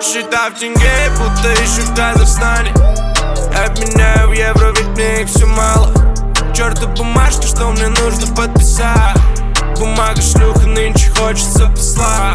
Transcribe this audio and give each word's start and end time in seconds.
Посчитав 0.00 0.58
тенге, 0.58 1.10
будто 1.18 1.50
еще 1.50 1.82
в 1.82 1.94
Казахстане 1.94 2.72
Обменяю 3.54 4.30
в 4.30 4.32
евро, 4.32 4.72
ведь 4.74 4.88
мне 4.96 5.20
их 5.20 5.28
все 5.28 5.44
мало 5.44 5.92
Черту 6.54 6.88
бумажки, 6.88 7.44
что 7.46 7.66
мне 7.66 7.88
нужно 7.88 8.34
подписать? 8.34 9.18
Бумага 9.78 10.22
шлюха, 10.22 10.66
нынче 10.66 11.10
хочется 11.10 11.66
посла 11.66 12.32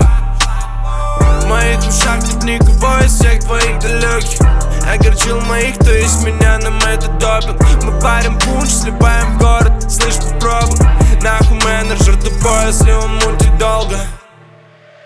В 1.42 1.48
моих 1.48 1.80
ушах 1.80 2.22
нет 2.28 2.44
никого 2.44 3.00
из 3.00 3.16
всех 3.16 3.44
твоих 3.44 3.80
далеких. 3.80 4.42
Огорчил 4.88 5.42
моих, 5.42 5.76
то 5.80 5.92
есть 5.92 6.24
меня 6.24 6.60
нам 6.60 6.78
это 6.88 7.08
допинг. 7.14 7.60
Мы 7.84 8.00
парим 8.00 8.38
пунш, 8.42 8.70
сливаем 8.70 9.40
город, 9.40 9.92
слышь, 9.92 10.18
попробуй. 10.18 10.88
Нахуй 11.24 11.60
менеджер 11.64 12.16
тупой, 12.18 12.68
если 12.68 12.92
он 12.92 13.16
мутит 13.16 13.58
долго. 13.58 13.98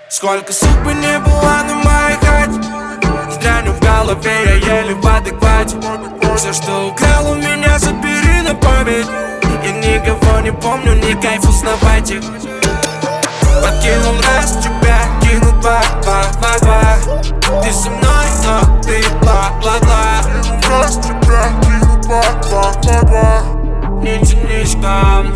Сколько 0.09 0.51
судьбы 0.51 0.93
не 0.93 1.19
было 1.19 1.63
на 1.63 1.79
хате 1.83 2.28
Стряню 3.31 3.73
в 3.73 3.79
голове, 3.79 4.31
я 4.45 4.77
еле 4.77 4.95
в 4.95 5.05
адеквате. 5.05 5.77
Все, 6.35 6.53
что 6.53 6.87
украл 6.87 7.31
у 7.31 7.35
меня, 7.35 7.77
забери 7.79 8.41
на 8.41 8.55
память. 8.55 9.07
Я 9.63 9.71
никого 9.71 10.39
не 10.39 10.51
помню, 10.51 10.95
ни 10.95 11.13
кайф 11.21 11.43
узнавать 11.43 12.09
их 12.11 12.21
Подкинул 13.61 14.15
раз 14.21 14.57
тебя, 14.63 14.99
кину 15.21 15.51
два, 15.59 15.81
два, 16.01 16.23
два, 16.39 16.59
два 16.59 17.61
Ты 17.61 17.71
со 17.73 17.89
мной, 17.89 18.25
но 18.45 18.81
ты 18.81 19.03
бла-бла-бла. 19.21 20.21
Раз 20.69 20.95
тебя 20.95 21.49
кину 21.61 22.01
два, 22.03 22.23
два, 22.49 22.73
два, 22.81 23.01
два 23.01 23.43
Не 24.01 24.17
тянись 24.25 24.75
к 24.75 24.77
нам 24.77 25.27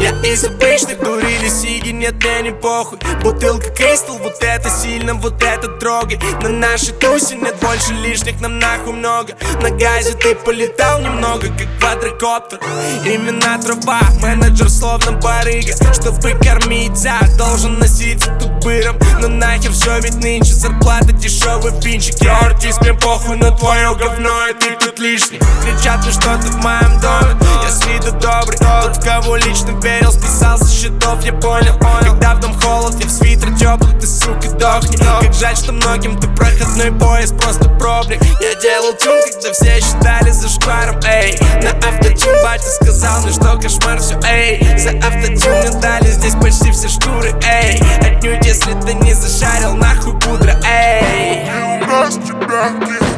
я 0.00 0.10
из 0.22 0.44
обычных 0.44 1.00
дурили 1.00 1.48
сиги, 1.48 1.90
нет, 1.90 2.14
мне 2.14 2.42
не 2.42 2.50
похуй. 2.52 2.98
Бутылка 3.22 3.70
Кристал, 3.70 4.18
вот 4.18 4.36
это 4.40 4.70
сильно, 4.70 5.14
вот 5.14 5.42
это 5.42 5.68
трогай 5.68 6.20
На 6.42 6.48
нашей 6.48 6.94
тусе 6.94 7.36
нет 7.36 7.56
больше 7.60 7.92
лишних, 7.92 8.40
нам 8.40 8.58
нахуй 8.58 8.92
много. 8.92 9.34
На 9.60 9.70
газе 9.70 10.14
ты 10.14 10.34
полетал 10.34 11.00
немного, 11.00 11.48
как 11.48 11.78
квадрокоптер. 11.80 12.58
Имена 13.04 13.58
труба, 13.58 14.00
менеджер 14.20 14.70
словно 14.70 15.12
барыга. 15.12 15.72
Чтобы 15.92 16.32
кормить 16.38 16.96
за, 16.96 17.18
должен 17.36 17.78
носиться 17.78 18.30
тут 18.40 18.50
быром 18.64 18.96
Но 19.20 19.28
нахер 19.28 19.72
все, 19.72 19.98
ведь 20.00 20.16
нынче 20.16 20.52
зарплата 20.52 21.12
дешевый 21.12 21.72
пинчик 21.80 22.14
Я 22.20 22.38
артист, 22.38 22.80
мне 22.82 22.94
похуй 22.94 23.36
на 23.36 23.50
твое 23.50 23.94
говно, 23.94 24.48
и 24.48 24.54
ты 24.54 24.76
тут 24.76 24.98
лишний. 24.98 25.40
Кричат 25.62 26.02
мне 26.02 26.12
что-то 26.12 26.46
в 26.46 26.56
моем 26.56 27.00
доме, 27.00 27.36
я 27.62 27.70
с 27.70 27.84
виду 27.86 28.12
добрый 28.12 28.58
Тот, 28.58 29.02
кого 29.04 29.36
лично 29.36 29.67
верил, 29.72 30.12
списал 30.12 30.58
со 30.58 30.68
счетов, 30.68 31.22
я 31.24 31.32
понял 31.32 31.74
Когда 32.02 32.34
в 32.34 32.40
дом 32.40 32.58
холод, 32.60 32.94
я 33.00 33.06
в 33.06 33.10
свитер 33.10 33.54
теплый, 33.54 33.94
ты, 33.98 34.06
сука, 34.06 34.48
дохни. 34.58 34.96
Как 34.96 35.34
жаль, 35.34 35.56
что 35.56 35.72
многим 35.72 36.18
ты 36.18 36.28
проходной 36.28 36.92
поезд, 36.92 37.38
просто 37.40 37.68
пробник 37.68 38.22
Я 38.40 38.54
делал 38.60 38.92
тюн, 38.94 39.20
когда 39.32 39.52
все 39.52 39.80
считали 39.80 40.30
за 40.30 40.48
шкваром, 40.48 41.00
эй. 41.04 41.38
На 41.62 41.70
автотюн 41.70 42.34
батя 42.42 42.68
сказал 42.82 43.22
мне, 43.22 43.32
что 43.32 43.58
кошмар 43.58 44.00
все, 44.00 44.18
эй. 44.26 44.78
За 44.78 44.90
автотюн 44.90 45.52
мне 45.58 45.80
дали 45.80 46.10
здесь 46.10 46.34
почти 46.34 46.70
все 46.72 46.88
шкуры, 46.88 47.34
эй. 47.44 47.80
Отнюдь, 48.00 48.44
если 48.44 48.72
ты 48.80 48.94
не 48.94 49.14
зашарил, 49.14 49.74
нахуй 49.74 50.18
пудра, 50.20 50.60
эй. 50.64 51.48
Тебя 51.88 52.70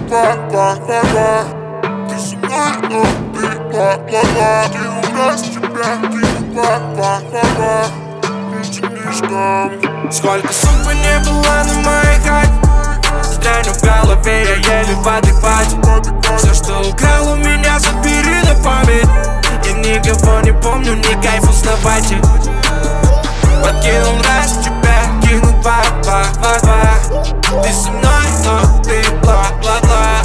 два, 0.09 0.37
два, 0.49 0.77
два, 0.77 1.03
два 1.03 1.45
Ты 2.09 2.19
со 2.19 2.37
мной, 2.37 2.73
но 2.89 3.03
ты 3.35 3.59
бла-бла-бла 3.71 4.65
Кину 4.73 5.17
раз 5.17 5.43
тебя 5.43 5.97
кину 6.01 6.40
Сколько 10.11 10.53
сумм 10.53 10.83
не 10.95 11.19
было 11.25 11.63
на 11.65 11.75
моей 11.85 12.19
хате 12.25 12.51
Стряню 13.23 13.73
в 13.73 13.81
голове, 13.81 14.59
я 14.67 14.81
еле 14.81 14.95
в 14.97 16.37
Все, 16.37 16.53
что 16.53 16.81
украл 16.81 17.33
у 17.33 17.37
меня, 17.37 17.79
забери 17.79 18.43
на 18.43 18.55
память. 18.65 19.07
Я 19.65 19.73
никого 19.75 20.41
не 20.41 20.53
помню, 20.53 20.97
не 20.97 21.15
кайф 21.23 21.49
узнавать. 21.49 22.15
Подкинул 23.63 24.21
раз 24.25 24.59
тебя, 24.65 24.99
кинул 25.23 25.53
два-два, 25.61 26.25
два-два 26.41 27.63
Ты 27.63 27.73
со 27.73 27.91
мной, 27.91 28.27
но 28.45 28.83
ты 28.83 29.03
бла-бла-бла 29.23 30.23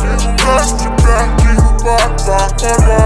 Раз 0.48 0.72
тебя, 0.74 1.28
кинул 1.38 1.78
два-два, 1.78 2.50
два-два 2.58 3.05